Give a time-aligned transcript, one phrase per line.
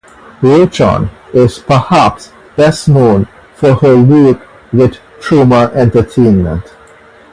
[0.41, 6.65] Rochon is perhaps best known for her work with Troma Entertainment.